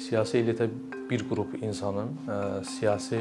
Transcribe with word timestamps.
Siyasi 0.00 0.40
elitə 0.40 0.66
bir 1.10 1.26
qrup 1.28 1.58
insanın, 1.60 2.14
ə, 2.24 2.36
siyasi 2.64 3.20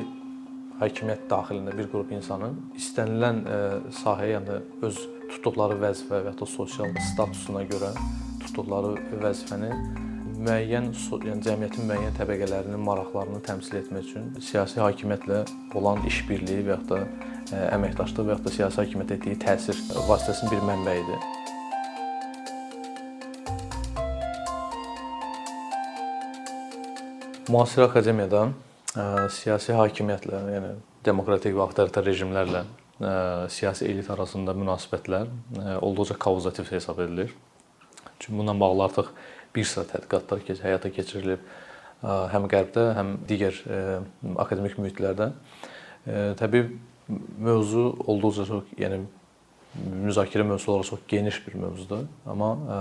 hakimiyyət 0.80 1.26
daxilində 1.32 1.74
bir 1.76 1.90
qrup 1.92 2.12
insanın 2.16 2.56
istənilən 2.80 3.42
ə, 3.44 3.58
sahəyə, 4.00 4.38
yəni 4.38 4.60
öz 4.88 5.00
tutduqları 5.34 5.76
vəzifə 5.82 6.22
və 6.24 6.32
ya 6.32 6.38
da 6.40 6.48
sosial 6.48 6.94
statusuna 7.10 7.66
görə 7.68 7.92
tutduqları 8.46 8.94
vəzifəni 9.26 9.74
müəyyən, 10.40 10.94
yəni 11.28 11.44
cəmiyyətin 11.50 11.90
müəyyən 11.90 12.16
təbəqələrinin 12.22 12.86
maraqlarını 12.88 13.42
təmsil 13.44 13.82
etmək 13.82 14.08
üçün 14.14 14.30
siyasi 14.40 14.80
hakimiyyətlə 14.80 15.42
olan 15.76 16.00
işbirliyi 16.08 16.64
və 16.70 16.78
ya 16.78 16.80
da 16.94 17.02
ə, 17.04 17.66
əməkdaşlıq 17.76 18.32
və 18.32 18.38
ya 18.38 18.40
da 18.46 18.56
siyasi 18.56 18.86
hakimiyyət 18.86 19.18
etdiyi 19.18 19.42
təsir 19.44 19.84
vasitəsinin 20.08 20.56
bir 20.56 20.66
mənbəyidir. 20.72 21.39
Müasir 27.50 27.82
akademiyada 27.82 28.44
ə, 28.94 29.04
siyasi 29.34 29.74
hakimiyyətlə, 29.74 30.40
yəni 30.54 30.68
demokratik 31.06 31.56
və 31.58 31.64
avtoritar 31.64 32.06
rejimlərlə 32.06 32.60
ə, 32.62 33.14
siyasi 33.50 33.88
elit 33.90 34.10
arasında 34.14 34.54
münasibətlər 34.54 35.26
ə, 35.26 35.78
olduqca 35.82 36.14
kauzativ 36.22 36.70
hesab 36.70 37.02
edilir. 37.08 37.34
Çünki 38.20 38.36
bununla 38.38 38.54
bağlı 38.60 38.84
artıq 38.86 39.10
bir 39.56 39.66
sıra 39.66 39.88
tədqiqatlar 39.90 40.44
keç 40.46 40.62
həyata 40.62 40.92
keçirilib 40.94 41.42
ə, 41.42 42.20
həm 42.36 42.46
qərbdə, 42.54 42.86
həm 43.00 43.16
digər 43.32 43.58
ə, 43.66 43.82
akademik 44.46 44.78
mühitlərdə. 44.78 45.32
Ə, 46.06 46.22
təbii 46.38 46.68
mövzu 47.50 47.88
olduqca 48.06 48.46
çox, 48.52 48.70
yəni 48.78 49.02
müzakirə 50.06 50.46
mövzusu 50.46 50.76
olaraq 50.76 50.94
çox 50.94 51.02
geniş 51.10 51.42
bir 51.48 51.58
mövzudur, 51.66 52.06
amma 52.30 52.54
ə, 52.54 52.80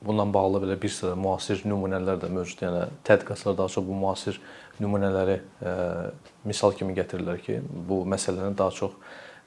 Bununla 0.00 0.34
bağlı 0.34 0.62
belə 0.64 0.76
bir 0.80 0.88
sıra 0.88 1.12
müasir 1.16 1.60
nümunələr 1.68 2.22
də 2.22 2.30
mövcud. 2.32 2.62
Yəni 2.64 2.84
tədqiqatçılar 3.04 3.58
daha 3.58 3.68
çox 3.68 3.84
bu 3.84 3.96
müasir 4.00 4.38
nümunələri 4.80 5.34
ə, 5.36 5.72
e, 5.72 6.12
misal 6.48 6.72
kimi 6.76 6.94
gətirirlər 6.96 7.42
ki, 7.44 7.58
bu 7.88 8.00
məsələni 8.08 8.56
daha 8.56 8.72
çox 8.72 8.94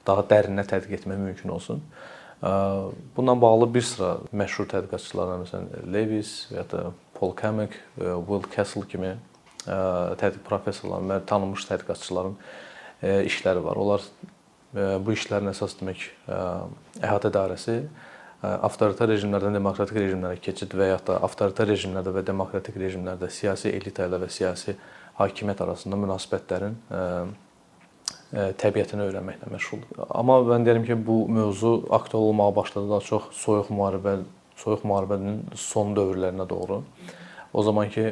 daha 0.06 0.22
dərinə 0.30 0.62
tədqiq 0.70 1.00
etmək 1.00 1.18
mümkün 1.24 1.54
olsun. 1.56 1.82
Ə, 1.82 2.52
e, 2.52 2.52
bununla 3.16 3.34
bağlı 3.42 3.68
bir 3.74 3.86
sıra 3.88 4.12
məşhur 4.30 4.70
tədqiqatçılardan 4.70 5.42
məsələn 5.42 5.90
Lewis 5.90 6.36
və 6.52 6.60
ya 6.60 6.68
da 6.70 6.84
Paul 7.18 7.34
Kamek, 7.34 7.74
e, 7.98 8.14
Will 8.30 8.46
Castle 8.54 8.86
kimi 8.86 9.10
ə, 9.10 9.80
tədqiq 10.22 10.46
professorların 10.46 11.16
və 11.16 11.20
tanınmış 11.34 11.66
tədqiqatçıların 11.72 12.38
ə, 12.38 13.20
işləri 13.26 13.66
var. 13.66 13.82
Onlar 13.82 14.06
ə, 14.06 15.00
bu 15.02 15.18
işlərin 15.18 15.50
əsas 15.50 15.80
demək 15.82 16.12
ə, 16.30 16.42
əhatə 17.02 17.34
dairəsi 17.34 17.80
avtoritar 18.66 19.08
rejimlərdən 19.12 19.56
demokratik 19.58 19.98
rejimlərə 20.00 20.40
keçid 20.42 20.74
və 20.76 20.90
ya 20.92 20.98
da 21.06 21.18
avtoritar 21.26 21.68
rejimlərdə 21.70 22.12
və 22.14 22.22
demokratik 22.26 22.76
rejimlərdə 22.80 23.30
siyasi 23.32 23.72
elita 23.74 24.08
ilə 24.08 24.20
və 24.22 24.28
siyasi 24.32 24.76
hakimiyyət 25.18 25.62
arasında 25.64 25.98
münasibətlərin 26.02 26.78
təbiətini 28.58 29.04
öyrənməklə 29.06 29.50
məşğuldur. 29.52 30.06
Amma 30.10 30.40
mən 30.48 30.64
deyirəm 30.66 30.86
ki, 30.88 30.96
bu 31.06 31.20
mövzu 31.30 31.74
aktual 31.94 32.30
olmağa 32.30 32.56
başladı 32.56 32.90
daha 32.90 33.04
çox 33.06 33.28
soyuq 33.38 33.70
müharibə, 33.70 34.16
soyuq 34.58 34.82
müharibənin 34.88 35.44
son 35.54 35.94
dövrlərinə 35.94 36.48
doğru. 36.50 36.82
O 37.54 37.62
zaman 37.62 37.92
ki 37.94 38.08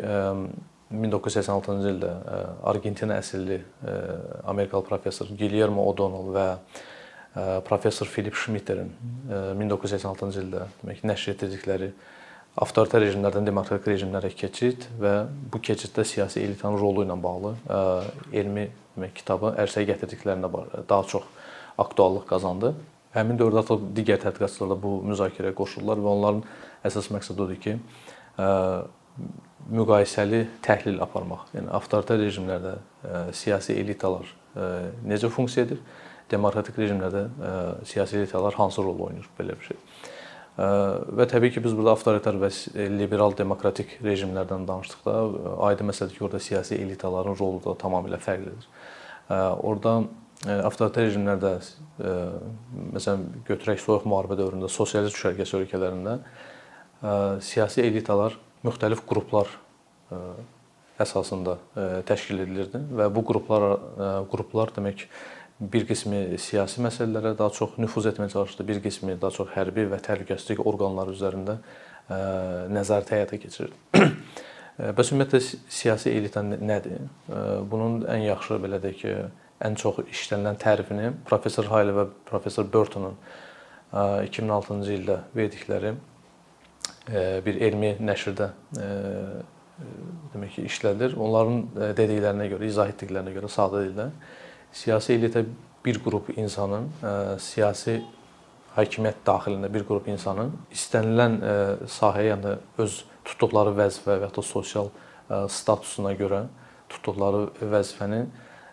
1986-cı 0.93 1.91
ildə 1.97 2.13
Argentina 2.69 3.19
əsilli 3.19 3.59
Amerikalı 4.47 4.87
professor 4.87 5.31
Guillermo 5.39 5.89
O'Donnell 5.91 6.31
və 6.37 6.47
professor 7.69 8.07
Philip 8.07 8.37
Schmitterin 8.37 8.91
1986-cı 9.59 10.43
ildə 10.43 10.67
demək 10.83 11.05
nəşr 11.09 11.33
etdirdikləri 11.33 11.93
avtoritar 12.61 13.01
rejimlərdən 13.07 13.47
demokratik 13.49 13.89
rejimlərə 13.89 14.29
keçid 14.37 14.85
və 15.01 15.15
bu 15.53 15.61
keçiddə 15.65 16.05
siyasi 16.05 16.43
elitanın 16.45 16.81
rolu 16.81 17.07
ilə 17.07 17.17
bağlı 17.23 17.55
elmi 18.37 18.67
demək 18.97 19.15
kitabı 19.23 19.55
ərsəyə 19.65 19.89
gətirdiklərinə 19.95 20.51
daha 20.89 21.07
çox 21.09 21.25
aktuallıq 21.81 22.27
qazandı. 22.29 22.75
Həmin 23.17 23.41
dövrdə 23.41 23.63
artıq 23.63 23.89
digər 23.97 24.21
tədqiqatçılar 24.21 24.75
da 24.75 24.77
bu 24.83 24.99
müzakirəyə 25.09 25.57
qoşuldular 25.57 26.01
və 26.01 26.13
onların 26.13 26.45
əsas 26.89 27.09
məqsədi 27.13 27.45
odur 27.45 27.59
ki, 27.61 27.79
müqayisəli 29.73 30.47
təhlil 30.65 31.01
aparmaq. 31.05 31.49
Yəni 31.57 31.73
avtoritar 31.77 32.21
rejimlərdə 32.21 32.77
siyasi 33.37 33.77
elitalar 33.81 34.29
necə 35.09 35.33
funksiya 35.33 35.67
edir? 35.71 35.81
Demokratik 36.33 36.79
rejimlərdə 36.81 37.23
ə, 37.23 37.31
e, 37.31 37.87
siyasi 37.89 38.23
elitalar 38.23 38.57
hansı 38.59 38.85
rol 38.85 39.01
oynayır 39.09 39.29
belə 39.39 39.57
bir 39.59 39.69
şey. 39.69 39.79
E, 39.79 40.69
və 41.19 41.27
təbii 41.31 41.53
ki, 41.55 41.63
biz 41.65 41.77
burada 41.79 41.95
avtoritar 41.97 42.39
və 42.41 42.51
liberal 42.93 43.37
demokratik 43.39 43.99
rejimlərdən 44.05 44.67
danışdıqda 44.69 45.17
e, 45.17 45.55
aydın 45.69 45.93
məsələdir 45.93 46.19
ki, 46.19 46.25
orada 46.29 46.43
siyasi 46.43 46.79
elitaların 46.81 47.39
rolu 47.41 47.63
da 47.65 47.77
tamamilə 47.83 48.21
fərqlidir. 48.23 48.71
Ə, 49.29 49.43
orada 49.61 49.99
ə, 50.03 50.61
avtoritar 50.71 51.09
rejimlərdə 51.09 51.57
məsələn 52.03 53.29
götürək 53.47 53.83
soyuq 53.83 54.09
müharibə 54.09 54.39
dövründə 54.41 54.71
sosialist 54.73 55.15
düşərgəsi 55.15 55.55
ölkələrində 55.61 56.17
siyasi 57.45 57.85
elitalar 57.85 58.35
müxtəlif 58.67 59.05
qruplar 59.07 59.51
əsasında 61.03 61.55
təşkil 62.09 62.43
edilirdi 62.43 62.81
və 62.99 63.07
bu 63.15 63.23
qruplar 63.29 63.67
qruplar 64.33 64.73
demək 64.75 65.05
bir 65.61 65.85
qismi 65.87 66.39
siyasi 66.41 66.83
məsələlərə 66.85 67.35
daha 67.39 67.53
çox 67.55 67.77
nüfuz 67.83 68.09
etməyə 68.11 68.33
çalışdı, 68.33 68.67
bir 68.69 68.81
qismi 68.85 69.19
daha 69.21 69.35
çox 69.35 69.53
hərbi 69.57 69.87
və 69.91 70.01
təhlükəsizlik 70.03 70.63
orqanları 70.65 71.15
üzərində 71.15 71.59
ə, 71.59 72.19
nəzarət 72.73 73.13
həyata 73.17 73.39
keçirirdi. 73.43 73.77
Bəs 74.97 75.13
ümumiyyətlə 75.13 75.39
siyasi 75.71 76.11
elita 76.17 76.41
nədir? 76.43 77.05
Bunun 77.71 78.07
ən 78.09 78.25
yaxşı 78.25 78.57
belə 78.63 78.81
deyək 78.83 79.01
ki, 79.03 79.17
ən 79.63 79.77
çox 79.79 80.01
işlənilən 80.09 80.57
tərifini 80.59 81.11
professor 81.29 81.69
Hayli 81.71 81.93
və 81.95 82.07
professor 82.27 82.67
Burtonun 82.73 83.19
2006-cı 83.93 84.95
ildə 84.97 85.19
verdikləri 85.37 85.93
bir 87.45 87.61
elmi 87.69 87.93
nəşrdə 88.01 88.49
demək 90.33 90.57
ki, 90.57 90.65
işlədilir. 90.71 91.19
Onların 91.21 91.93
dediklərinə 91.99 92.49
görə, 92.55 92.71
izah 92.73 92.91
etdiklərinə 92.95 93.37
görə 93.37 93.53
sadə 93.53 93.85
dildə 93.87 94.09
siyasi 94.73 95.17
elitə 95.19 95.45
bir 95.85 95.99
qrup 96.03 96.31
insanın 96.37 96.89
siyasi 97.43 98.01
hakimiyyət 98.77 99.25
daxilində 99.27 99.69
bir 99.73 99.85
qrup 99.89 100.07
insanın 100.09 100.53
istənilən 100.73 101.39
sahəyə, 101.91 102.33
yəni 102.33 102.55
öz 102.81 103.01
tutduqları 103.29 103.75
vəzifə 103.77 104.17
və 104.17 104.29
ya 104.29 104.33
da 104.33 104.45
sosial 104.47 104.89
statusuna 105.29 106.15
görə 106.19 106.47
tutduqları 106.93 107.47
vəzifəni 107.73 108.23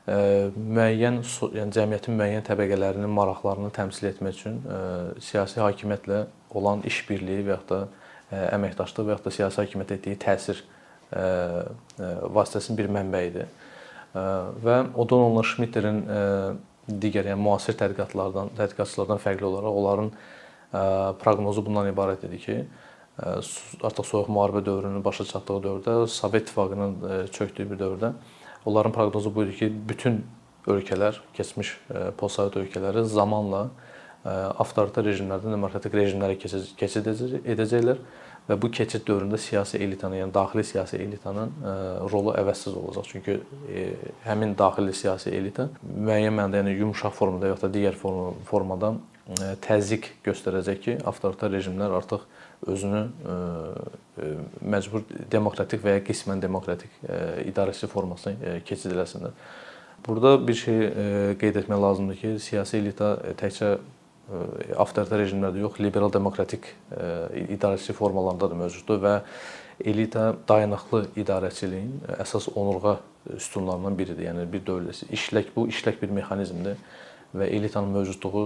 müəyyən, 0.08 1.20
yəni 1.58 1.76
cəmiyyətin 1.76 2.16
müəyyən 2.18 2.46
təbəqələrinin 2.48 3.12
maraqlarını 3.14 3.70
təmsil 3.76 4.10
etmək 4.10 4.40
üçün 4.40 4.60
siyasi 5.22 5.62
hakimiyyətlə 5.62 6.24
olan 6.58 6.82
işbirliyi 6.90 7.46
və 7.46 7.58
ya 7.58 7.62
da 7.70 7.82
əməkdaşlıq 8.56 9.06
və 9.10 9.18
ya 9.18 9.24
da 9.26 9.34
siyasi 9.36 9.62
hakimiyyət 9.64 9.98
etdiyi 9.98 10.22
təsir 10.24 10.64
vasitəsinin 11.12 12.80
bir 12.80 12.90
mənbəyidir 12.94 13.52
və 14.16 14.78
O'Donnell 14.98 15.44
Schmitterin 15.46 16.04
digər 16.90 17.30
yəni 17.30 17.42
müasir 17.42 17.78
tədqiqatlardan, 17.78 18.54
tədqiqatçılardan 18.58 19.22
fərqli 19.22 19.46
olaraq 19.46 19.82
onların 19.82 20.12
proqnozu 21.22 21.66
bundan 21.66 21.90
ibarət 21.92 22.26
idi 22.30 22.40
ki, 22.42 22.58
artıq 23.84 24.08
soyuq 24.08 24.32
müharibə 24.34 24.64
dövrünün 24.66 25.04
başa 25.06 25.26
çatdığı 25.30 25.60
dövrdə, 25.68 25.96
Sovet 26.08 26.48
İttifaqının 26.48 27.30
çökdüyü 27.36 27.72
bir 27.72 27.80
dövrdə 27.84 28.14
onların 28.66 28.96
proqnozu 28.96 29.36
bu 29.36 29.46
idi 29.46 29.58
ki, 29.60 29.72
bütün 29.90 30.24
ölkələr, 30.70 31.22
keçmiş 31.34 31.76
postsovet 32.18 32.58
ölkələri 32.64 33.04
zamanla 33.10 33.70
avtoritar 34.26 35.06
rejimlərdən 35.08 35.56
demokratik 35.56 35.94
rejimlərə 35.96 36.36
keçid 36.42 37.08
edəcəklər 37.46 38.02
və 38.50 38.58
bu 38.58 38.72
keçid 38.74 39.06
dövründə 39.06 39.38
siyasi 39.38 39.78
elitanın, 39.78 40.24
yəni 40.24 40.34
daxili 40.34 40.64
siyasi 40.66 40.98
elitanın 40.98 41.52
e, 41.54 41.74
rolu 42.10 42.34
əvəzsiz 42.40 42.74
olacaq. 42.74 43.06
Çünki 43.12 43.38
e, 43.70 43.86
həmin 44.26 44.56
daxili 44.58 44.96
siyasi 44.98 45.34
elita 45.38 45.68
müəyyən 45.86 46.34
mənada, 46.34 46.64
yəni 46.64 46.74
yumşaq 46.80 47.14
formada 47.14 47.52
yoxsa 47.54 47.70
digər 47.74 48.00
formada 48.00 48.96
e, 48.96 49.54
təzyiq 49.66 50.10
göstərəcək 50.26 50.82
ki, 50.86 50.98
avtoritar 51.12 51.54
rejimlər 51.54 51.94
artıq 52.00 52.26
özünü 52.68 53.06
məcbur 54.68 55.06
demokratik 55.32 55.80
və 55.86 55.94
ya 55.94 56.02
qismən 56.04 56.42
demokratik 56.44 56.92
idarəçi 57.48 57.88
formasına 57.88 58.58
keçid 58.68 58.92
eləsinlər. 58.92 59.32
Burada 60.04 60.34
bir 60.48 60.58
şey 60.60 60.82
qeyd 61.40 61.62
etmək 61.62 61.80
lazımdır 61.86 62.20
ki, 62.20 62.34
siyasi 62.44 62.82
elita 62.82 63.14
təkcə 63.40 63.78
avtoritar 64.78 65.24
rejimlərdə 65.24 65.64
yox, 65.64 65.80
liberal 65.82 66.12
demokratik 66.14 66.68
idarəçilik 67.50 67.98
formalarında 67.98 68.50
da 68.52 68.58
mövcuddur 68.60 69.02
və 69.02 69.14
elita 69.90 70.34
dayanıqlı 70.48 71.06
idarəçiliyin 71.24 72.18
əsas 72.20 72.50
onurğa 72.54 72.98
üsunlarından 73.36 73.98
biridir. 73.98 74.28
Yəni 74.30 74.46
bir 74.52 74.64
dövlət 74.68 75.06
işlək 75.16 75.54
bu 75.56 75.68
işlək 75.72 76.02
bir 76.02 76.14
mexanizmdir 76.20 76.78
və 77.36 77.48
elitanın 77.56 77.94
mövcudluğu 77.94 78.46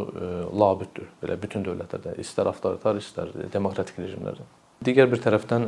labüddür. 0.59 1.07
Belə 1.23 1.37
bütün 1.41 1.63
dövlətlərdə, 1.67 2.17
istər 2.19 2.49
avtoritar, 2.51 2.99
istər 2.99 3.31
demokratik 3.53 3.99
rejimlərdə. 4.03 4.47
Digər 4.83 5.11
bir 5.11 5.21
tərəfdən 5.23 5.67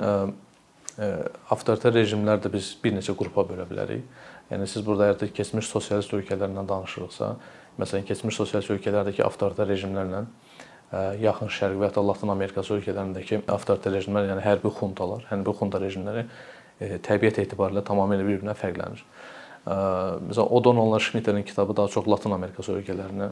avtoritar 1.51 1.95
rejimlər 1.95 2.39
də 2.43 2.51
biz 2.51 2.71
bir 2.83 2.95
neçə 2.95 3.15
qrupa 3.17 3.43
bölə 3.47 3.67
bilərik. 3.67 4.03
Yəni 4.51 4.67
siz 4.69 4.83
burada 4.85 5.13
əgər 5.13 5.31
keçmiş 5.33 5.67
sosialist 5.67 6.13
ölkələrdən 6.13 6.67
danışırıqsa, 6.69 7.31
məsələn, 7.81 8.05
keçmiş 8.07 8.35
sosialist 8.39 8.71
ölkələrdəki 8.73 9.23
avtoritar 9.25 9.67
rejimlərlə 9.69 10.25
yaxın 11.19 11.49
şərq 11.51 11.79
və 11.81 11.89
ya 11.89 12.03
Latin 12.05 12.29
Amerikası 12.31 12.75
ölkələrindəki 12.77 13.41
avtoritar 13.51 13.95
rejimlər, 13.97 14.29
yəni 14.31 14.43
hərbi 14.45 14.71
xuntalar, 14.77 15.25
hərbi 15.31 15.55
xunta 15.59 15.81
rejimləri 15.81 16.27
təbiət 17.03 17.41
etibarilə 17.43 17.81
tamamilə 17.83 18.23
bir-birindən 18.27 18.59
fərqlənir. 18.59 19.01
Məsələn, 19.65 20.51
O'Donnell 20.55 20.99
Schmitterin 20.99 21.43
kitabı 21.43 21.75
daha 21.77 21.87
çox 21.89 22.07
Latin 22.07 22.35
Amerikası 22.35 22.75
ölkələrinə 22.77 23.31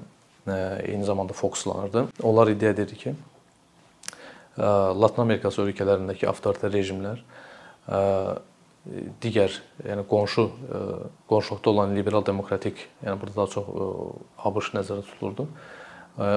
eyni 0.83 1.05
zamanda 1.05 1.33
fokuslanırdı. 1.33 2.07
Onlar 2.23 2.49
iddia 2.51 2.73
edirdi 2.73 2.95
ki, 2.97 3.13
Latin 4.57 5.21
Amerikası 5.21 5.61
ölkələrindəki 5.63 6.27
avtoritar 6.27 6.73
rejimlər 6.73 7.21
digər, 9.23 9.53
yəni 9.87 10.03
qonşu 10.09 10.49
qonşuluqda 11.29 11.69
olan 11.71 11.95
liberal 11.95 12.25
demokratik, 12.25 12.81
yəni 13.05 13.21
burada 13.21 13.35
daha 13.37 13.51
çox 13.53 13.69
ABŞ 14.49 14.73
nəzərdə 14.75 15.05
tutulurdu. 15.07 15.47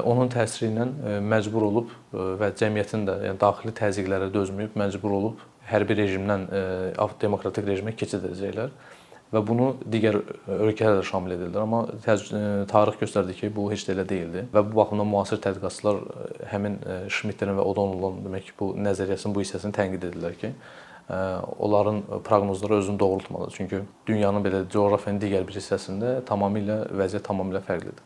Onun 0.08 0.30
təsiri 0.32 0.70
ilə 0.70 0.86
məcbur 1.20 1.66
olub 1.66 1.90
və 2.12 2.52
cəmiyyətin 2.56 3.02
də, 3.08 3.16
yəni 3.28 3.40
daxili 3.42 3.74
təzyiqlərə 3.76 4.30
dözməyib, 4.32 4.78
məcbur 4.78 5.16
olub 5.18 5.42
hərbi 5.68 5.98
rejimdən 5.98 6.46
demokratik 7.20 7.66
rejimə 7.66 7.92
keçid 7.98 8.22
edəcəklər 8.24 8.70
və 9.34 9.42
bunu 9.42 9.72
digər 9.90 10.20
ölkələr 10.46 11.00
də 11.00 11.04
şamil 11.10 11.34
edirlər. 11.34 11.66
Amma 11.66 11.82
tarix 12.70 12.96
göstərdi 13.02 13.34
ki, 13.36 13.50
bu 13.52 13.66
heç 13.72 13.82
də 13.88 13.96
elə 13.98 14.06
deyildi 14.08 14.46
və 14.54 14.62
bu 14.70 14.78
baxımdan 14.78 15.10
müasir 15.10 15.42
tədqiqatçılar 15.42 15.98
həmin 16.54 16.78
Schmitterin 17.10 17.58
və 17.58 17.66
O'Donnell'ın 17.66 18.22
demək 18.24 18.48
ki, 18.48 18.54
bu 18.60 18.70
nəzəriyyəsinin 18.86 19.34
bu 19.34 19.42
hissəsini 19.42 19.74
tənqid 19.74 20.06
edirlər 20.12 20.38
ki, 20.38 20.54
onların 21.58 22.02
proqnozları 22.24 22.74
özünü 22.74 22.98
doğrultmadı. 22.98 23.50
Çünki 23.54 23.80
dünyanın 24.06 24.42
belə 24.44 24.64
coğrafiyanın 24.70 25.20
digər 25.22 25.46
bir 25.46 25.54
hissəsində 25.54 26.18
tamamilə 26.26 26.80
vəziyyət 26.90 27.28
tamamilə 27.28 27.62
fərqlidir. 27.62 28.02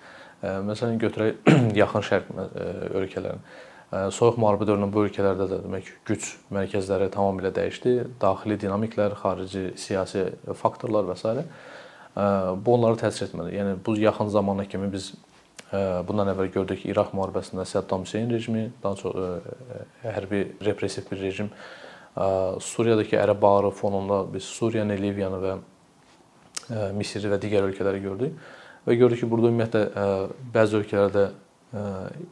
Məsələn 0.69 1.01
götürək 1.01 1.49
yaxın 1.83 2.05
şərq 2.11 2.29
ölkələrini. 3.01 3.41
Soyuq 3.91 4.37
müharibə 4.39 4.69
dövründə 4.69 4.87
bu 4.93 5.07
ölkələrdə 5.09 5.49
də 5.51 5.63
demək 5.65 5.89
güc 6.07 6.29
mərkəzləri 6.55 7.09
tamamilə 7.11 7.51
dəyişdi. 7.57 7.95
Daxili 8.23 8.61
dinamiklər, 8.61 9.17
xarici 9.19 9.73
siyasi 9.81 10.29
faktorlar 10.61 11.09
və 11.09 11.17
s. 11.17 11.45
bu 12.65 12.75
onlara 12.75 13.01
təsir 13.01 13.27
etmədi. 13.27 13.57
Yəni 13.57 13.75
bu 13.87 13.97
yaxın 13.99 14.29
zamana 14.29 14.65
kimi 14.65 14.93
biz 14.93 15.13
bundan 15.73 16.31
əvvəl 16.35 16.53
gördük 16.55 16.87
İraq 16.87 17.13
müharibəsində 17.15 17.65
Saddam 17.65 18.05
Hüseyn 18.07 18.31
rejimi, 18.31 18.71
daha 18.83 18.95
çox 18.95 19.15
hərbi 20.05 20.47
repressiv 20.65 21.11
bir 21.11 21.21
rejim. 21.23 21.51
Suriyadakı 22.61 23.17
ərəb 23.17 23.41
bağırı 23.43 23.71
fonunda 23.71 24.25
biz 24.33 24.45
Suriyanı, 24.45 24.97
Liviyanı 24.99 25.39
və 25.45 25.59
Misiri 26.95 27.31
və 27.31 27.39
digər 27.43 27.69
ölkələri 27.69 28.03
gördük 28.03 28.33
və 28.87 28.97
gördük 28.99 29.23
ki, 29.23 29.31
burada 29.31 29.49
ümumiyyətlə 29.51 29.83
bəzi 30.55 30.77
ölkələrdə 30.81 31.25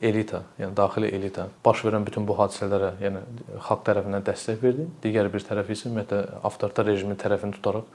elita, 0.03 0.41
yəni 0.59 0.75
daxili 0.75 1.11
elita 1.15 1.47
baş 1.65 1.85
verən 1.87 2.07
bütün 2.07 2.27
bu 2.27 2.35
hadisələrə, 2.39 2.97
yəni 3.03 3.21
xalq 3.69 3.85
tərəfindən 3.87 4.25
dəstək 4.27 4.63
verdi. 4.63 4.89
Digər 5.05 5.31
bir 5.31 5.45
tərəf 5.47 5.71
isə 5.71 5.87
ümumiyyətlə 5.87 6.41
avtoritar 6.49 6.89
rejimin 6.91 7.21
tərəfini 7.21 7.55
tutaraq 7.59 7.87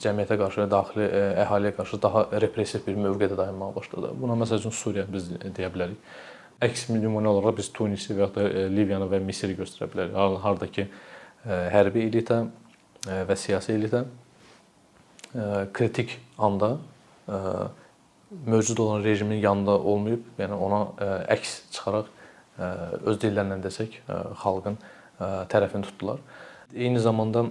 cəmiyyətə 0.00 0.40
qarşı, 0.40 0.66
daxili 0.72 1.06
əhaliyə 1.44 1.76
qarşı 1.76 2.00
daha 2.02 2.24
repressiv 2.42 2.86
bir 2.86 2.96
mövqedə 2.96 3.36
dayanmağa 3.38 3.74
başladı. 3.76 4.14
Buna 4.18 4.34
məsəl 4.40 4.62
üçün 4.62 4.74
Suriya 4.74 5.04
biz 5.12 5.28
deyə 5.44 5.68
bilərik. 5.70 6.00
Əks 6.60 6.88
nümunə 6.92 7.30
olaraq 7.30 7.56
biz 7.60 7.70
Tunisi 7.72 8.14
və 8.14 8.26
ya 8.26 8.30
da 8.34 8.46
Liviyanı 8.68 9.08
və 9.08 9.22
Misiri 9.24 9.56
göstərə 9.58 9.88
bilərik. 9.92 10.16
Hardakı 10.44 10.86
hərbi 11.46 12.04
elita 12.08 12.42
və 13.06 13.36
siyasi 13.36 13.72
elita 13.78 14.04
kritik 15.72 16.18
anda 16.38 16.74
mövcud 18.46 18.78
olan 18.78 19.04
rejimin 19.04 19.36
yanında 19.36 19.78
olmayıb, 19.78 20.22
yəni 20.38 20.54
ona 20.54 20.80
e, 20.98 21.08
əks 21.34 21.54
çıxaraq 21.74 22.06
e, 22.06 22.68
öz 23.10 23.18
dillərlə 23.22 23.58
desək, 23.64 23.98
e, 24.06 24.18
xalqın 24.42 24.78
tərəfini 25.20 25.84
tutdular. 25.84 26.20
Eyni 26.74 27.00
zamanda 27.00 27.44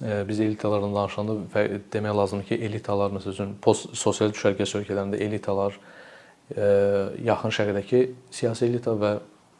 biz 0.00 0.38
elitalardan 0.40 0.94
danışanda 0.94 1.34
demək 1.92 2.14
lazımdır 2.16 2.46
ki, 2.48 2.56
elitalar 2.64 3.12
məsəl 3.12 3.34
üçün 3.34 3.50
post 3.60 3.90
sosial 3.98 4.32
düşərgə 4.32 4.64
ölkələrində 4.64 5.20
elitalar 5.20 5.76
yaxın 6.50 7.54
şərqdəki 7.54 8.02
siyasi 8.34 8.66
elita 8.66 8.96
və 8.98 9.12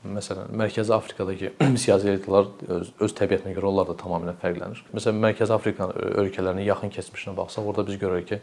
məsələn 0.02 0.50
Mərkəzi 0.58 0.94
Afrikadakı 0.94 1.52
siyasi 1.84 2.10
elitalar 2.10 2.48
öz, 2.78 2.90
öz 3.06 3.14
təbiətinə 3.18 3.54
görə 3.56 3.70
onlar 3.70 3.90
da 3.92 3.96
tamamilə 3.98 4.34
fərqlənir. 4.42 4.82
Məsələn 4.94 5.20
Mərkəzi 5.22 5.54
Afrika 5.54 5.88
ölkələrinin 5.94 6.66
yaxın 6.66 6.92
keçmişinə 6.94 7.36
baxsaq, 7.38 7.68
orada 7.70 7.86
biz 7.86 8.00
görürük 8.02 8.28
ki, 8.32 8.40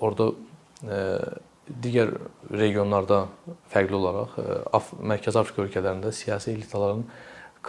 orada 0.00 0.30
digər 1.84 2.14
regionlarda 2.50 3.26
fərqli 3.72 3.98
olaraq 3.98 4.38
Af 4.76 4.92
Mərkəzi 4.96 5.40
Afrika 5.40 5.66
ölkələrində 5.66 6.12
siyasi 6.16 6.54
elitaların 6.54 7.04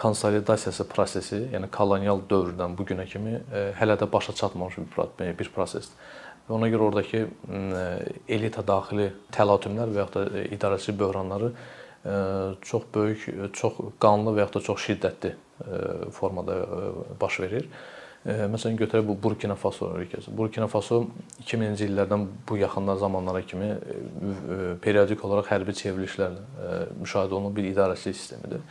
konsolidasiyası 0.00 0.86
prosesi, 0.88 1.42
yəni 1.52 1.68
kolonial 1.74 2.22
dövrdən 2.30 2.76
bu 2.78 2.86
günə 2.88 3.04
kimi 3.10 3.40
hələ 3.76 3.98
də 4.00 4.08
başa 4.12 4.32
çatmamış 4.38 4.78
bir 4.78 5.50
prosesdir. 5.52 5.96
Və 6.50 6.56
ona 6.56 6.66
görə 6.66 6.88
oradakı 6.88 7.20
elita 8.26 8.64
daxili 8.66 9.12
təlatümlər 9.30 9.92
və 9.94 10.02
ya 10.02 10.06
da 10.10 10.24
idarəçi 10.50 10.96
böhranları 10.98 11.52
çox 12.66 12.88
böyük, 12.94 13.28
çox 13.54 13.78
qanlı 14.02 14.34
və 14.34 14.42
ya 14.42 14.48
da 14.50 14.62
çox 14.66 14.82
şiddətli 14.88 15.30
formada 16.16 16.56
baş 17.20 17.38
verir. 17.44 17.70
Məsələn 18.26 18.76
götürək 18.76 19.06
bu 19.06 19.14
Burkina 19.22 19.54
Faso 19.54 19.92
ölkəsi. 19.94 20.34
Burkina 20.36 20.66
Faso 20.68 21.04
2000-ci 21.46 21.86
illərdən 21.86 22.26
bu 22.48 22.58
yaxınlar 22.58 22.98
zamanlara 23.00 23.40
kimi 23.46 23.70
periodik 24.82 25.22
olaraq 25.24 25.48
hərbi 25.54 25.72
çevrilişlərlə 25.78 26.90
müşahidə 26.98 27.38
olunan 27.38 27.54
bir 27.56 27.70
idarəçilik 27.70 28.18
sistemidir. 28.18 28.66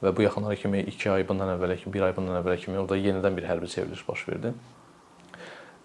Və 0.00 0.14
bu 0.14 0.24
yaxınlara 0.24 0.56
kimi 0.56 0.86
2 0.88 1.10
ay 1.18 1.26
bundan 1.28 1.50
əvvələ 1.58 1.82
kimi, 1.82 1.98
1 1.98 2.06
ay 2.06 2.16
bundan 2.16 2.38
əvvələ 2.40 2.62
kimi 2.62 2.78
orada 2.78 2.96
yenidən 2.96 3.36
bir 3.36 3.48
hərbi 3.50 3.68
çevriliş 3.74 4.06
baş 4.08 4.28
verdi. 4.28 4.54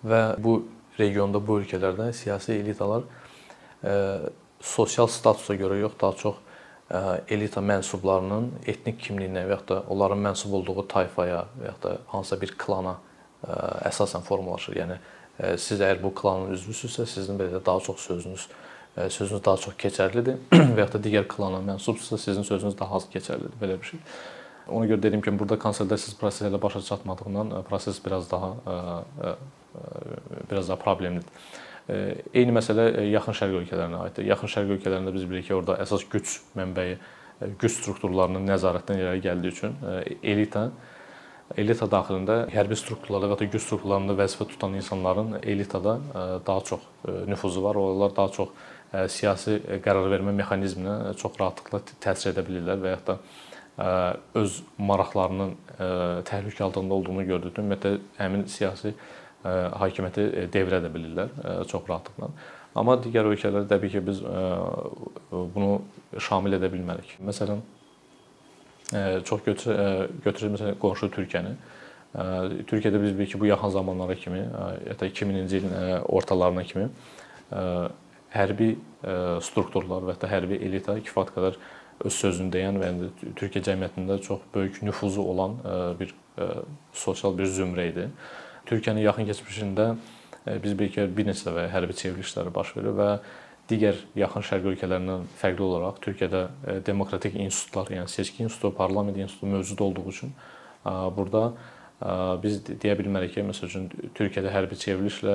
Və 0.06 0.22
bu 0.40 0.62
regionda, 1.00 1.40
bu 1.40 1.60
ölkələrdə 1.62 2.12
siyasi 2.14 2.60
elitalar 2.60 3.06
sosial 4.62 5.08
statusa 5.08 5.56
görə 5.56 5.80
yox, 5.80 5.94
daha 6.02 6.16
çox 6.20 6.40
elita 7.30 7.62
mənsublarının 7.62 8.50
etnik 8.68 8.98
kimliyinə 9.04 9.46
və 9.46 9.58
ya 9.58 9.60
da 9.70 9.84
onların 9.94 10.24
mənsub 10.26 10.56
olduğu 10.58 10.88
tayfaya 10.90 11.44
və 11.60 11.68
ya 11.70 11.76
da 11.84 11.98
hansısa 12.10 12.40
bir 12.42 12.56
klana 12.58 12.96
əsasən 13.88 14.26
formalaşır. 14.26 14.80
Yəni 14.82 14.98
siz 15.62 15.80
əgər 15.80 16.02
bu 16.02 16.12
klanın 16.16 16.56
üzvüsünüzsə, 16.56 17.06
sizin 17.08 17.38
belə 17.40 17.62
daha 17.66 17.80
çox 17.80 18.02
sözünüz 18.10 18.48
sözünüz 19.00 19.46
daha 19.46 19.58
çox 19.58 19.78
keçərlidir 19.80 20.42
və 20.76 20.82
ya 20.82 20.90
da 20.92 21.00
digər 21.00 21.28
klana 21.30 21.62
mənsubsunuzsa, 21.64 22.18
sizin 22.18 22.44
sözünüz 22.44 22.76
daha 22.80 22.98
az 22.98 23.06
keçərlidir. 23.14 23.56
Belə 23.62 23.78
bir 23.80 23.94
şey. 23.94 24.02
Ona 24.68 24.90
görə 24.90 25.02
dediyim 25.04 25.22
kimi 25.22 25.40
burada 25.40 25.60
konsolidasiya 25.62 26.18
prosesi 26.20 26.50
ilə 26.50 26.62
başa 26.62 26.82
çatmadığından 26.82 27.64
proses 27.70 28.02
biraz 28.06 28.32
daha 28.32 28.56
biraz 30.50 30.70
daha 30.70 30.80
problemlidir. 30.82 31.56
Eyni 32.34 32.54
məsələ 32.54 33.08
yaxın 33.10 33.38
şərq 33.40 33.56
ölkələrinə 33.64 34.04
aiddir. 34.06 34.28
Yaxın 34.30 34.52
şərq 34.54 34.76
ölkələrində 34.78 35.14
biz 35.16 35.26
bilirik 35.26 35.48
ki, 35.48 35.56
orada 35.58 35.80
əsas 35.82 36.06
güc 36.12 36.36
mənbəyi 36.58 37.00
güc 37.62 37.72
strukturlarının 37.74 38.46
nəzarətdən 38.50 39.00
irəli 39.00 39.24
gəldiyi 39.26 39.56
üçün 39.56 39.78
elita 40.22 40.68
elita 41.58 41.88
daxilində 41.90 42.44
hərbi 42.54 42.78
strukturlarda 42.78 43.30
və 43.32 43.38
ya 43.40 43.52
güc 43.54 43.64
strukturlarında 43.64 44.16
vəzifə 44.20 44.46
tutan 44.52 44.76
insanların 44.78 45.40
elitada 45.42 45.96
e, 45.98 46.26
daha 46.46 46.62
çox 46.66 46.82
e, 47.08 47.12
nüfuzu 47.32 47.64
var. 47.64 47.76
Onlar 47.76 48.16
daha 48.16 48.30
çox 48.36 48.50
e, 48.94 49.08
siyasi 49.10 49.58
qərar 49.86 50.10
vermə 50.14 50.36
mexanizminə 50.38 51.16
çox 51.18 51.40
rahatlıqla 51.40 51.82
təsir 52.04 52.34
edə 52.34 52.46
bilirlər 52.46 52.84
və 52.84 52.96
ya 52.96 53.00
da 53.08 53.20
öz 54.36 54.56
maraqlarının 54.76 55.54
təhlükə 56.28 56.66
altında 56.66 56.98
olduğunu 56.98 57.24
gördükdə 57.30 57.62
ümumiyyətlə 57.64 57.94
həmin 58.18 58.42
siyasi 58.52 58.92
hakimiyyəti 59.44 60.48
devrə 60.54 60.82
edə 60.82 60.92
bilirlər 60.94 61.30
çox 61.70 61.88
rahatlıqla. 61.88 62.32
Amma 62.78 62.96
digər 63.02 63.28
ölkələrdə 63.30 63.70
təbii 63.72 63.94
ki, 63.96 64.02
biz 64.06 64.22
bunu 65.32 65.82
şamil 66.22 66.58
edə 66.60 66.70
bilmərik. 66.72 67.16
Məsələn, 67.26 67.64
çox 69.26 69.46
götür 69.46 70.10
götürək 70.26 70.54
məsələn 70.56 70.78
qonşu 70.82 71.10
Türkiyəni. 71.16 71.56
Türkiyədə 72.70 73.02
biz 73.02 73.16
bilirik 73.16 73.34
ki, 73.34 73.40
bu 73.42 73.50
yaxın 73.50 73.74
zamanlara 73.74 74.16
kimi, 74.18 74.44
hətta 74.90 75.10
2000-ci 75.10 75.60
ilin 75.62 75.76
ortalarına 76.10 76.64
kimi 76.64 76.90
hərbi 78.34 78.74
strukturlar 79.46 80.06
və 80.06 80.16
ya 80.22 80.30
hərbi 80.30 80.60
elita 80.66 80.98
kifayət 81.02 81.34
qədər 81.36 81.60
öz 82.06 82.16
sözünü 82.16 82.54
deyən 82.54 82.78
və 82.80 82.90
Türkiyə 83.40 83.64
cəmiyyətində 83.66 84.20
çox 84.24 84.46
böyük 84.54 84.82
nüfuzu 84.86 85.22
olan 85.34 85.58
bir 86.00 86.14
sosial 86.94 87.38
bir 87.38 87.50
zümrə 87.50 87.90
idi. 87.92 88.08
Türkiyənin 88.68 89.06
yaxın 89.06 89.30
keçmişində 89.30 89.90
biz 90.64 90.74
bilirik 90.74 90.96
ki, 90.98 91.08
bir 91.16 91.28
neçə 91.30 91.50
dəfə 91.50 91.68
hərbi 91.74 91.96
çevrilişlər 92.00 92.52
baş 92.56 92.76
verir 92.78 92.96
və 92.98 93.10
digər 93.70 94.00
yaxın 94.18 94.46
şərq 94.50 94.72
ölkələrindən 94.74 95.28
fərqli 95.40 95.66
olaraq 95.66 96.00
Türkiyədə 96.06 96.46
e, 96.46 96.78
demokratik 96.86 97.36
institutlar, 97.38 97.92
yəni 97.94 98.10
seçki 98.10 98.44
institutu, 98.46 98.74
parlament 98.78 99.18
institutu 99.18 99.52
mövcud 99.52 99.84
olduğu 99.86 100.08
üçün 100.10 100.34
burada 101.18 101.52
biz 102.44 102.62
deyə 102.64 102.94
bilmərik 102.96 103.34
ki, 103.34 103.42
məsəl 103.44 103.68
üçün 103.68 103.88
Türkiyədə 104.16 104.54
hərbi 104.54 104.78
çevrilişlə 104.80 105.34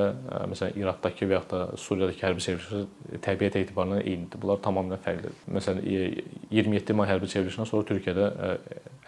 məsələn 0.48 0.78
İraqdakı 0.80 1.26
və 1.28 1.36
ya 1.36 1.40
da 1.50 1.58
Suriyadakı 1.76 2.24
hərbi 2.24 2.44
çevrilişlər 2.46 3.18
təbiət 3.26 3.58
etibarından 3.60 4.00
eynidir. 4.00 4.40
Bunlar 4.40 4.62
tamamilə 4.64 4.96
fərqlidir. 5.04 5.36
Məsələn 5.58 5.84
27 5.84 6.96
may 6.96 7.10
hərbi 7.10 7.28
çevrilişindən 7.34 7.68
sonra 7.68 7.88
Türkiyədə 7.90 8.30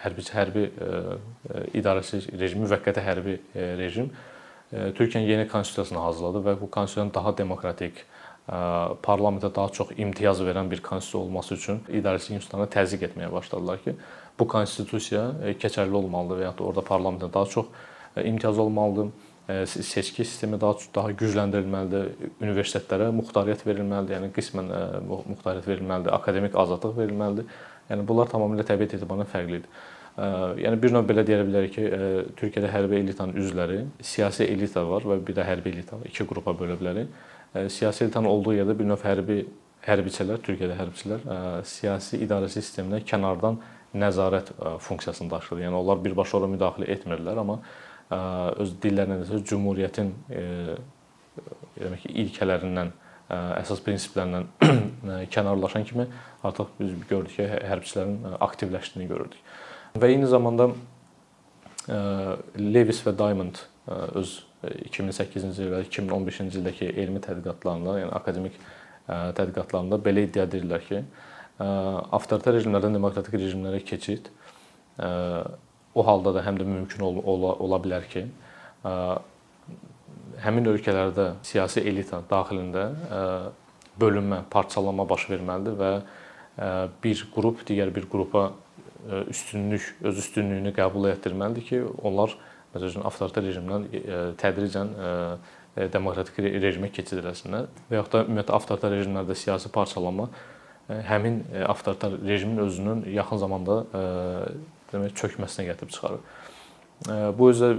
hərbi 0.03 0.25
hərbi 0.33 0.65
idarəçi 1.79 2.23
rejim, 2.39 2.65
müvəqqəti 2.67 3.05
hərbi 3.05 3.39
rejim 3.81 4.11
Türkiyənin 4.71 5.29
yeni 5.29 5.49
konstitusiyasını 5.49 5.99
hazırladı 6.03 6.43
və 6.49 6.55
bu 6.61 6.71
konstitusiyanın 6.71 7.13
daha 7.15 7.33
demokratik, 7.39 8.01
parlamentə 9.07 9.51
daha 9.55 9.69
çox 9.75 9.93
imtiyaz 9.97 10.41
verən 10.43 10.71
bir 10.71 10.83
konstitusiya 10.83 11.23
olması 11.23 11.55
üçün 11.55 11.79
idarəçilik 11.89 12.41
institutlarına 12.41 12.71
təzyiq 12.75 13.07
etməyə 13.09 13.31
başladılar 13.33 13.79
ki, 13.85 13.95
bu 14.39 14.49
konstitusiya 14.49 15.55
keçərli 15.63 15.95
olmalıdır 15.95 16.43
və 16.43 16.49
ya 16.49 16.53
da 16.59 16.67
orada 16.67 16.85
parlamentə 16.87 17.33
daha 17.33 17.47
çox 17.55 17.67
imtiyaz 18.25 18.59
olmalıdır 18.59 19.11
seçki 19.67 20.25
sistemi 20.25 20.61
daha 20.61 20.75
daha 20.95 21.13
gücləndirilməlidir. 21.15 22.31
Universitetlərə 22.43 23.13
muxtariyyət 23.15 23.63
verilməlidir, 23.67 24.17
yəni 24.17 24.31
qismən 24.35 24.73
muxtariyyət 25.07 25.69
verilməlidir, 25.71 26.15
akademik 26.15 26.57
azadlıq 26.59 26.97
verilməlidir. 26.99 27.47
Yəni 27.91 28.07
bunlar 28.07 28.31
tamamilə 28.33 28.65
təbiət 28.67 28.97
etibarından 28.99 29.31
fərqlidir. 29.31 29.69
Yəni 30.63 30.81
bir 30.81 30.95
növ 30.95 31.05
belə 31.07 31.23
deyə 31.29 31.45
bilərik 31.45 31.75
ki, 31.75 31.85
Türkiyədə 32.41 32.71
hərbi 32.73 32.99
elitanın 33.03 33.37
üzvləri, 33.37 33.83
siyasi 34.01 34.47
elita 34.49 34.83
var 34.89 35.05
və 35.05 35.21
bir 35.27 35.37
də 35.37 35.45
hərbi 35.45 35.75
elita 35.75 35.99
var. 36.01 36.09
İki 36.09 36.25
qrupa 36.27 36.55
bölə 36.57 36.79
bilərik. 36.81 37.13
Siyasi 37.69 38.07
elitanın 38.07 38.31
olduğu 38.33 38.57
yerdə 38.57 38.79
bir 38.79 38.89
növ 38.89 39.05
hərbi 39.05 39.43
hərbiçilər, 39.87 40.41
Türkiyədə 40.43 40.79
hərbiçilər 40.81 41.27
siyasi 41.69 42.19
idarəçi 42.25 42.59
sisteminə 42.63 43.03
kənardan 43.07 43.61
nəzarət 43.97 44.51
funksiyasını 44.83 45.31
daşıyır. 45.31 45.67
Yəni 45.69 45.79
onlar 45.79 46.01
birbaşa 46.05 46.41
ora 46.41 46.49
müdaxilə 46.51 46.89
etmirlər, 46.97 47.39
amma 47.45 47.61
öz 48.57 48.73
dillərinə 48.83 49.21
desək 49.23 49.45
cümhuriyyətin 49.53 50.11
demək 51.77 52.03
ki, 52.03 52.15
ilkələrindən 52.25 52.91
əsas 53.31 53.83
prinsiplərindən 53.85 54.51
kənarlaşan 55.35 55.87
kimi 55.89 56.07
artıq 56.47 56.71
biz 56.79 56.93
gördük 57.11 57.39
ki, 57.39 57.47
hərbiçilərin 57.71 58.37
aktivləşdiyini 58.47 59.09
görürdük. 59.11 59.41
Və 59.97 60.13
eyni 60.13 60.29
zamanda 60.31 60.71
Lewis 62.59 63.03
və 63.07 63.15
Diamond 63.19 63.59
öz 64.19 64.33
2008-ci 64.67 65.63
il 65.63 65.71
və 65.73 65.83
2015-ci 65.87 66.61
ildəki 66.61 66.89
elmi 67.03 67.23
tədqiqatlarında, 67.23 67.99
yəni 68.03 68.15
akademik 68.17 68.59
tədqiqatlarında 69.07 69.99
belə 70.03 70.27
iddia 70.27 70.47
edirlər 70.47 70.83
ki, 70.87 71.03
avtoritar 71.59 72.59
rejimlərdən 72.59 72.99
demokratik 72.99 73.39
rejimlərə 73.39 73.81
keçid 73.87 74.31
o 75.97 76.05
halda 76.05 76.35
da 76.37 76.43
həm 76.45 76.59
də 76.61 76.67
mümkün 76.69 77.07
ola, 77.07 77.55
ola 77.55 77.81
bilər 77.83 78.07
ki, 78.11 78.27
həmin 80.43 80.69
ölkələrdə 80.73 81.27
siyasi 81.47 81.83
elita 81.87 82.23
daxilində 82.31 82.87
bölünmə, 84.01 84.43
parçalanma 84.53 85.07
baş 85.09 85.29
verməlidir 85.31 85.77
və 85.81 85.93
bir 87.05 87.23
qrup 87.35 87.63
digər 87.69 87.93
bir 87.95 88.09
qrupa 88.13 88.51
üstünlük, 89.31 89.95
öz 90.03 90.19
üstünlüyünü 90.19 90.73
qəbul 90.77 91.09
etdirməlidir 91.13 91.67
ki, 91.69 91.81
onlar 92.03 92.35
məsələn 92.75 93.07
avtoritar 93.09 93.47
rejimdən 93.47 93.87
tədricən 94.41 94.93
demokratik 95.93 96.41
rejimə 96.41 96.91
keçid 96.93 97.21
eləsinlər 97.23 97.69
və 97.91 98.01
yaxud 98.01 98.15
da 98.17 98.23
ümumiyyətlə 98.27 98.57
avtoritar 98.57 98.95
rejimlərdə 98.97 99.37
siyasi 99.37 99.71
parçalanma 99.73 100.29
həmin 101.09 101.43
avtoritar 101.67 102.17
rejimin 102.25 102.63
özünün 102.65 103.05
yaxın 103.15 103.43
zamanda 103.43 103.81
demək 104.93 105.17
çökməsinə 105.19 105.67
gətirib 105.71 105.93
çıxarır. 105.97 106.23
Bu 107.39 107.51
özü 107.51 107.71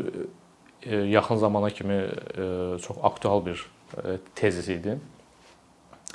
yaxın 0.86 1.36
zamana 1.36 1.70
kimi 1.70 2.06
çox 2.84 2.98
aktual 3.04 3.46
bir 3.46 3.66
tezis 4.36 4.70
idi 4.70 4.98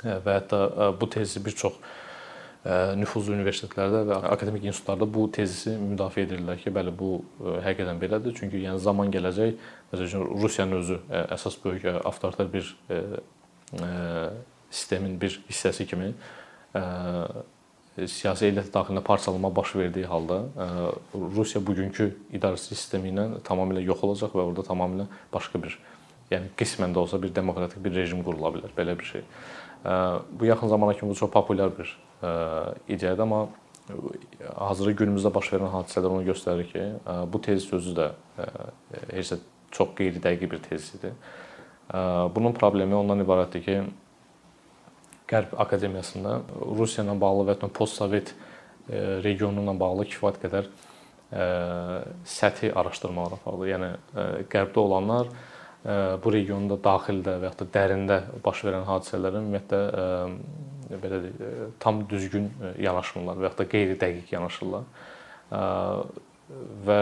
və 0.03 0.39
hətta 0.39 0.93
bu 0.99 1.09
tezisi 1.09 1.41
bir 1.45 1.55
çox 1.57 1.73
nüfuzlu 2.95 3.35
universitetlərdə 3.35 4.05
və 4.07 4.17
akademik 4.31 4.63
institutlarda 4.69 5.07
bu 5.11 5.25
tezisi 5.35 5.73
müdafiə 5.75 6.23
edirlər 6.27 6.61
ki, 6.61 6.71
bəli 6.71 6.93
bu 6.95 7.17
həqiqətən 7.65 7.99
belədir. 7.99 8.35
Çünki 8.37 8.61
yəni 8.63 8.79
zaman 8.79 9.11
gələcək, 9.11 9.57
məsələn 9.91 10.23
Rusiyanın 10.43 10.77
özü 10.79 10.99
əsas 11.35 11.57
böyük 11.63 11.89
avtoritar 12.05 12.47
bir 12.53 12.69
sistemin 14.71 15.19
bir 15.19 15.41
hissəsi 15.49 15.87
kimi 15.89 16.13
siyasi 17.97 18.47
elit 18.49 18.71
daxilində 18.73 19.03
parçalanma 19.05 19.51
baş 19.55 19.75
verdiyi 19.75 20.05
halda 20.09 20.39
Rusiya 21.13 21.61
bugünkü 21.65 22.07
idarəçilik 22.33 22.79
sistemi 22.79 23.11
ilə 23.13 23.27
tamamilə 23.45 23.83
yox 23.85 24.01
olacaq 24.07 24.33
və 24.33 24.45
orada 24.47 24.65
tamamilə 24.65 25.05
başqa 25.33 25.61
bir, 25.61 25.77
yəni 26.31 26.49
qismən 26.57 26.95
də 26.95 27.03
olsa 27.03 27.21
bir 27.21 27.35
demokratik 27.35 27.83
bir 27.85 27.93
rejim 27.93 28.23
qurula 28.25 28.49
bilər, 28.55 28.73
belə 28.77 28.97
bir 28.97 29.05
şey. 29.11 29.21
Bu 30.39 30.45
yaxın 30.45 30.73
zamana 30.73 30.93
kimi 30.97 31.11
bu 31.11 31.15
çox 31.15 31.29
populyar 31.29 31.71
bir 31.77 31.97
ideyadır, 32.87 33.23
amma 33.23 33.47
hazırda 34.55 34.91
günümüzdə 35.03 35.33
baş 35.35 35.53
verən 35.53 35.69
hadisələr 35.77 36.17
onu 36.17 36.23
göstərir 36.31 36.69
ki, 36.73 36.83
bu 37.33 37.41
tez 37.41 37.65
sözü 37.67 37.93
də 37.97 38.11
heç 39.13 39.33
də 39.33 39.37
çox 39.71 39.89
qeyri-dəqiq 39.97 40.51
bir 40.51 40.61
tezdir. 40.63 41.11
Bunun 42.35 42.55
problemi 42.57 42.95
ondan 42.95 43.21
ibarətdir 43.21 43.61
ki, 43.65 43.81
Qərb 45.33 45.55
akademiyasında 45.57 46.39
Rusiya 46.77 47.07
ilə 47.07 47.17
bağlı 47.19 47.47
və 47.49 47.57
ya 47.57 47.69
postsovet 47.73 48.35
regionu 49.25 49.63
ilə 49.65 49.73
bağlı 49.79 50.05
kifayət 50.11 50.37
qədər 50.43 50.67
səthi 52.29 52.69
araşdırmalar 52.77 53.39
aparılır. 53.39 53.71
Yəni 53.73 53.89
Qərbdə 54.53 54.79
olanlar 54.83 55.31
bu 56.23 56.31
regionda 56.31 56.77
daxildə 56.79 57.39
və 57.41 57.49
da 57.59 57.65
dərində 57.73 58.19
baş 58.45 58.61
verən 58.67 58.85
hadisələrin 58.87 59.47
ümumiyyətlə 59.47 59.79
belə 61.01 61.17
deyək, 61.23 61.73
tam 61.81 62.03
düzgün 62.07 62.51
yanaşmırlar 62.85 63.41
və 63.41 63.51
da 63.57 63.65
qeyri-dəqiq 63.73 64.35
yanaşırlar. 64.35 64.85
Və 66.87 66.99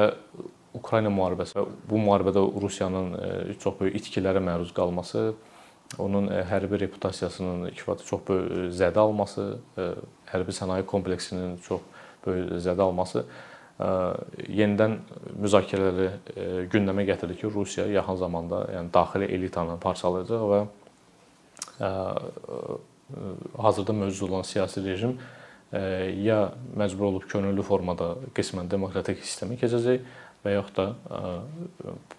Ukrayna 0.77 1.11
müharibəsi 1.11 1.59
və 1.59 1.65
bu 1.89 1.99
müharibədə 1.99 2.41
Rusiyanın 2.63 3.07
çox 3.59 3.75
böyük 3.81 3.99
itkilərə 3.99 4.39
məruz 4.39 4.71
qalması, 4.73 5.33
onun 5.99 6.29
hərbi 6.47 6.79
reputasiyasının 6.85 7.71
kifayət 7.75 8.05
çox 8.07 8.21
böyük 8.27 8.71
zədə 8.77 8.99
alması, 9.03 9.47
hərbi 10.31 10.55
sənaye 10.55 10.85
kompleksinin 10.87 11.57
çox 11.65 11.81
böyük 12.25 12.61
zədə 12.63 12.85
alması 12.85 13.25
yenidən 13.81 14.99
müzakirələri 15.41 16.67
gündəmə 16.71 17.03
gətirdi 17.09 17.39
ki, 17.39 17.49
Rusiya 17.49 17.87
yaxın 17.89 18.19
zamanda, 18.21 18.63
yəni 18.75 18.93
daxili 18.93 19.25
elitanı 19.35 19.79
parçalayacaq 19.81 20.43
və 20.51 20.59
hazırda 23.57 23.93
mövcud 23.93 24.29
olan 24.29 24.45
siyasi 24.47 24.83
rejim 24.85 25.17
ya 26.21 26.51
məcbur 26.77 27.05
olub 27.09 27.25
könüllü 27.31 27.63
formada 27.65 28.13
qismən 28.37 28.69
demokratik 28.71 29.23
sistemə 29.23 29.57
keçəcək 29.59 29.99
və 30.45 30.55
yaxud 30.57 30.75
da 30.77 30.85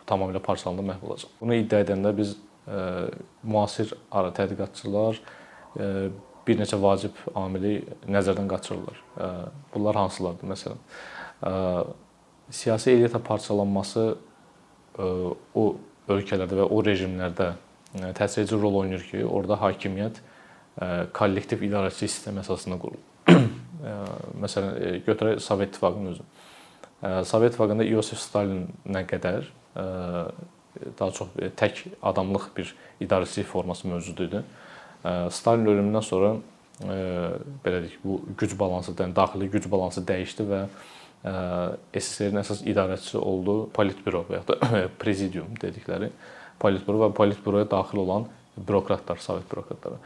tamamilə 0.09 0.41
parçalanıb 0.43 0.87
məhv 0.93 1.07
olacaq. 1.09 1.31
Bunu 1.41 1.61
iddia 1.61 1.83
edəndə 1.85 2.11
biz 2.17 2.37
müasir 2.67 3.95
tədqiqatçılar 4.13 5.19
bir 6.47 6.59
neçə 6.59 6.79
vacib 6.83 7.19
amili 7.39 7.81
nəzərdən 8.11 8.49
qaçırırlar. 8.51 9.01
Bunlar 9.75 9.99
hansılardır? 10.03 10.51
Məsələn, 10.53 11.93
siyasi 12.51 12.97
elita 12.97 13.21
parçalanması 13.23 14.07
o 14.99 15.65
ölkələrdə 16.13 16.59
və 16.59 16.69
o 16.69 16.83
rejimlərdə 16.85 17.53
təsirli 18.19 18.59
rol 18.59 18.81
oynayır 18.83 19.05
ki, 19.11 19.25
orada 19.25 19.59
hakimiyyət 19.63 20.23
kollektiv 21.17 21.63
idarəçilik 21.69 22.11
sistemi 22.11 22.43
əsasında 22.43 22.79
qurulur. 22.83 23.03
Məsələn, 24.43 25.03
götürək 25.07 25.41
Sovet 25.43 25.73
İttifaqının 25.73 26.15
özü. 26.15 26.27
Sovet 27.29 27.53
İttifaqında 27.53 27.85
İosif 27.85 28.21
Stalinə 28.23 29.05
qədər 29.11 29.49
daha 30.99 31.11
çox 31.11 31.29
tək 31.59 31.85
adamlıq 32.03 32.49
bir 32.57 32.75
idarəçilik 33.01 33.47
forması 33.51 33.89
mövcud 33.89 34.25
idi. 34.27 34.43
Stalin 35.31 35.67
ölümündən 35.67 36.05
sonra 36.07 36.35
belə 36.83 37.83
deyək, 37.85 37.97
bu 38.05 38.21
güc 38.39 38.57
balansı, 38.59 38.95
yəni 38.99 39.17
daxili 39.17 39.51
güc 39.51 39.69
balansı 39.71 40.03
dəyişdi 40.09 40.47
və 40.49 40.63
SSR-in 41.95 42.41
əsas 42.41 42.65
idarəçisi 42.67 43.19
oldu 43.21 43.69
politbüro 43.75 44.25
və 44.31 44.41
ya 44.41 44.47
da 44.49 44.59
prezidium 45.03 45.53
dedikləri 45.63 46.11
politbüro 46.63 47.07
və 47.07 47.13
politbüroya 47.15 47.69
daxil 47.71 48.03
olan 48.03 48.27
bürokratlar, 48.57 49.21
sovet 49.23 49.49
bürokratları. 49.51 49.99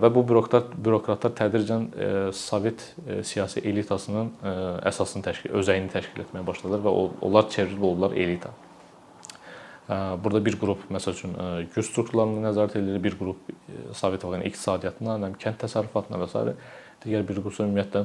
Və 0.00 0.08
bu 0.14 0.22
bürokrat 0.24 0.70
bürokratlar 0.72 1.34
tədricən 1.36 1.86
sovet 2.36 2.80
siyasi 3.28 3.60
elitasının 3.68 4.30
əsasını 4.88 5.26
təşkil, 5.26 5.52
özəyini 5.60 5.92
təşkil 5.92 6.24
etməyə 6.24 6.46
başladılar 6.46 6.84
və 6.86 6.94
onlar 7.28 7.50
çevrilib 7.52 7.84
oldular 7.90 8.16
elita. 8.16 8.54
Burada 9.90 10.38
bir 10.46 10.54
qrup 10.60 10.84
məsəl 10.94 11.16
üçün 11.16 11.32
güc 11.74 11.82
strukturlarına 11.88 12.44
nəzarət 12.48 12.76
edir, 12.78 13.00
bir 13.02 13.16
qrup 13.18 13.48
Sovet 13.98 14.22
vaxtının 14.22 14.46
iqtisadiyyatına, 14.46 15.32
kənd 15.42 15.58
təsərrüfatına 15.64 16.20
və 16.20 16.28
s. 16.30 16.54
digər 17.02 17.24
bir 17.26 17.40
qrup 17.40 17.56
ümumiyyətlə 17.64 18.04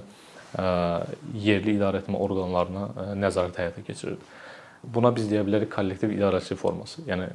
yerli 1.46 1.75
idarəetmə 1.77 2.18
orqanlarına 2.25 3.13
nəzarət 3.22 3.60
həyata 3.62 3.84
keçirirdi. 3.86 4.34
Buna 4.96 5.10
biz 5.13 5.27
deyə 5.30 5.44
bilərik 5.46 5.70
kollektiv 5.74 6.12
idarəçilik 6.13 6.60
forması. 6.62 7.04
Yəni 7.10 7.27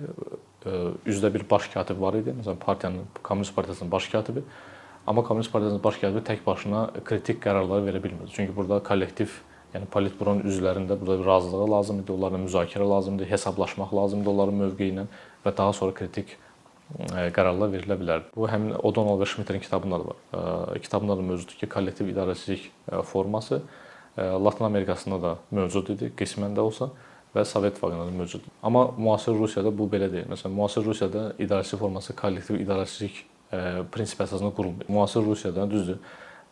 üzdə 1.06 1.30
bir 1.34 1.44
baş 1.50 1.68
katib 1.72 1.98
var 2.00 2.14
idi. 2.18 2.34
Məsələn, 2.40 2.58
partiyanın, 2.62 3.06
Kommunist 3.22 3.54
Partiyasının 3.56 3.90
baş 3.92 4.08
katibi. 4.08 4.42
Amma 5.06 5.22
Kommunist 5.26 5.52
Partiyasının 5.52 5.82
baş 5.84 5.98
katibi 5.98 6.22
tək 6.26 6.44
başına 6.46 6.84
kritik 7.04 7.42
qərarlar 7.42 7.82
verə 7.86 8.02
bilmirdi. 8.02 8.30
Çünki 8.32 8.56
burada 8.56 8.82
kollektiv, 8.86 9.28
yəni 9.74 9.86
politburonun 9.90 10.46
üzvlərində 10.50 10.96
burada 11.00 11.18
bir 11.20 11.26
razılığı 11.26 11.70
lazım 11.70 12.00
idi, 12.02 12.12
onlarla 12.12 12.38
müzakirə 12.44 12.86
lazım 12.90 13.18
idi, 13.18 13.28
hesablaşmaq 13.30 13.94
lazım 13.94 14.22
idi 14.22 14.28
onların 14.32 14.54
mövqeyi 14.64 14.94
ilə 14.94 15.04
və 15.44 15.56
daha 15.56 15.72
sonra 15.72 15.94
kritik 15.94 16.36
qərarlar 17.36 17.70
verilə 17.70 17.94
bilərdi. 18.00 18.32
Bu 18.34 18.48
həmin 18.50 18.74
O'Donnell 18.82 19.20
və 19.20 19.28
Schmitterin 19.30 19.62
kitabında 19.62 20.00
da 20.00 20.08
var. 20.10 20.80
Kitabında 20.82 21.16
da 21.16 21.22
mövcuddur 21.22 21.60
ki, 21.60 21.68
kollektiv 21.70 22.10
idarəçilik 22.10 22.66
forması 23.06 23.62
Latın 24.18 24.64
Amerikasında 24.64 25.22
da 25.22 25.36
mövcud 25.54 25.92
idi, 25.94 26.10
qismən 26.18 26.56
də 26.56 26.64
olsa 26.66 26.90
və 27.30 27.44
Sovet 27.46 27.76
İttifaqında 27.76 28.08
da 28.08 28.10
mövcuddur. 28.10 28.50
Amma 28.62 28.88
müasir 28.98 29.38
Rusiyada 29.38 29.70
bu 29.78 29.86
belə 29.86 30.10
deyil. 30.10 30.26
Məsələn, 30.32 30.50
müasir 30.50 30.82
Rusiyada 30.84 31.28
idarəçilik 31.38 31.78
forması 31.78 32.16
kollektiv 32.18 32.58
idarəçilik 32.58 33.22
prinsip 33.94 34.24
əsasında 34.26 34.50
qurulmur. 34.56 34.90
Müasir 34.90 35.22
Rusiyada 35.22 35.70
düzdür, 35.70 36.02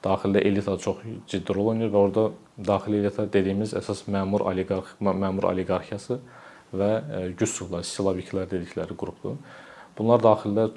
daxildə 0.05 0.43
elita 0.47 0.76
çox 0.78 1.00
ciddi 1.31 1.55
rol 1.55 1.73
oynayır 1.73 1.93
və 1.95 2.02
orada 2.07 2.26
daxili 2.67 3.00
elita 3.02 3.26
dediyimiz 3.33 3.75
əsas 3.78 4.05
məmur 4.11 4.45
oliqarx 4.50 4.99
məmur 5.02 5.49
oliqarxiyası 5.52 6.21
və 6.73 6.90
güclülər, 7.38 7.83
silaviklər 7.87 8.50
dedikləri 8.50 8.97
qrupdur. 8.99 9.38
Bunlar 9.99 10.21
daxildə 10.23 10.69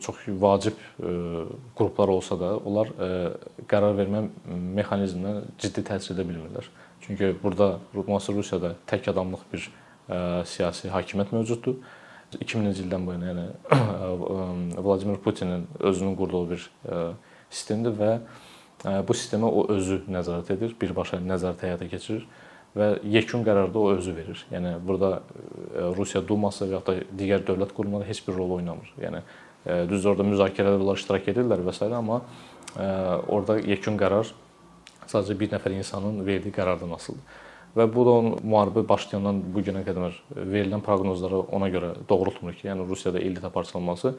çox 0.00 0.22
vacib 0.40 0.78
qruplar 1.76 2.12
olsa 2.14 2.38
da, 2.40 2.54
onlar 2.56 2.92
qərar 3.68 3.96
vermə 3.98 4.24
mexanizminə 4.78 5.42
ciddi 5.60 5.84
təsir 5.84 6.14
edə 6.14 6.24
bilmirlər. 6.30 6.70
Çünki 7.04 7.34
burada 7.42 7.74
müasir 7.92 8.32
Rusiyada 8.38 8.72
tək 8.88 9.10
adamlıq 9.12 9.44
bir 9.52 9.68
siyasi 10.48 10.88
hakimiyyət 10.94 11.34
mövcuddur. 11.36 11.76
2000-ci 12.34 12.82
ildən 12.86 13.04
bu 13.06 13.12
yana, 13.14 13.28
yəni 13.30 14.80
Vladimir 14.86 15.20
Putinin 15.22 15.68
özünün 15.78 16.16
qurduğu 16.16 16.48
bir 16.50 16.64
sistemdir 17.50 17.94
və 18.00 18.16
bu 18.84 19.16
sistemə 19.16 19.48
o 19.48 19.66
özü 19.72 20.02
nəzarət 20.12 20.52
edir, 20.56 20.74
birbaşa 20.80 21.20
nəzarət 21.24 21.64
həyata 21.64 21.88
keçirir 21.88 22.26
və 22.76 22.88
yekun 23.06 23.44
qərarda 23.46 23.80
o 23.80 23.92
özü 23.94 24.12
verir. 24.16 24.40
Yəni 24.52 24.74
burada 24.84 25.22
Rusiya 25.96 26.24
Duması 26.26 26.66
və 26.66 26.76
ya 26.76 26.82
da 26.84 26.96
digər 27.16 27.44
dövlət 27.46 27.72
qurumları 27.76 28.08
heç 28.08 28.24
bir 28.26 28.36
rol 28.36 28.56
oynamır. 28.58 28.90
Yəni 29.00 29.22
düzdür 29.88 30.12
orada 30.12 30.26
müzakirələrdə 30.28 30.96
iştirak 30.98 31.30
edirlər 31.32 31.64
və 31.64 31.72
s. 31.72 31.86
amma 31.86 32.20
orada 33.28 33.56
yekun 33.62 33.96
qərar 33.96 34.32
sadəcə 35.06 35.38
bir 35.38 35.52
nəfər 35.54 35.78
insanın 35.78 36.20
verdiyi 36.26 36.52
qərardan 36.52 36.94
asılıdır. 36.96 37.42
Və 37.74 37.88
bu 37.90 38.04
da 38.06 38.10
onun 38.20 38.36
müharibə 38.46 38.84
başlayandan 38.86 39.40
bu 39.54 39.62
günə 39.66 39.82
qədər 39.86 40.14
verilən 40.36 40.82
proqnozları 40.84 41.40
ona 41.56 41.68
görə 41.74 41.94
doğrultmur 42.08 42.54
ki, 42.54 42.68
yəni 42.68 42.86
Rusiyada 42.86 43.18
elita 43.18 43.50
parçalanması. 43.50 44.14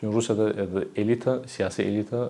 Çünki 0.00 0.16
Rusiyada 0.16 0.84
elita, 0.96 1.42
siyasi 1.46 1.84
elita 1.84 2.24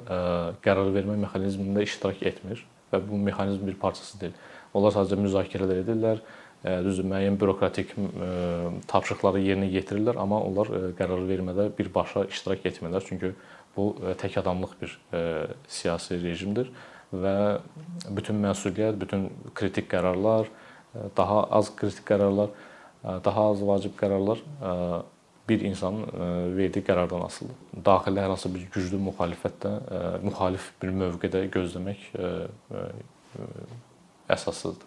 qərar 0.64 0.90
vermə 0.90 1.14
mexanizmində 1.22 1.84
iştirak 1.86 2.22
etmir 2.26 2.64
və 2.90 2.98
bu 3.06 3.18
mexanizmin 3.22 3.70
bir 3.70 3.78
parçası 3.78 4.18
deyil. 4.20 4.38
Onlar 4.74 4.94
sadəcə 4.94 5.18
müzakirələr 5.20 5.84
edirlər, 5.84 6.22
düzdür, 6.84 7.06
müəyyən 7.12 7.38
bürokratik 7.38 7.94
tapşırıqları 8.90 9.42
yerinə 9.44 9.68
yetirirlər, 9.70 10.18
amma 10.18 10.40
onlar 10.42 10.72
qərar 10.98 11.22
vermədə 11.30 11.68
birbaşa 11.78 12.26
iştirak 12.32 12.66
etmirlər. 12.72 13.06
Çünki 13.06 13.32
bu 13.76 13.94
tək 14.18 14.40
adamlıq 14.42 14.74
bir 14.82 14.98
siyasi 15.70 16.18
rejimdir 16.24 16.72
və 17.14 17.60
bütün 18.10 18.42
məsuliyyət, 18.42 18.98
bütün 18.98 19.30
kritik 19.54 19.86
qərarlar, 19.94 20.50
daha 21.16 21.44
az 21.54 21.70
kritik 21.78 22.02
qərarlar, 22.10 22.50
daha 23.02 23.46
az 23.54 23.62
vacib 23.62 23.94
qərarlar 23.98 24.42
bir 25.50 25.60
insanın 25.66 26.02
e, 26.02 26.56
verdiyi 26.56 26.84
qərardan 26.86 27.24
asılıdır. 27.26 27.56
Daxildə 27.86 28.22
hər 28.24 28.34
hansı 28.34 28.52
bir 28.54 28.68
güclü 28.74 29.00
müxalifətdə 29.08 29.72
e, 29.96 30.02
müxalif 30.26 30.70
bir 30.82 30.94
mövqedə 31.02 31.42
gözləmək 31.56 32.06
e, 32.14 32.30
əsassızdır. 34.36 34.86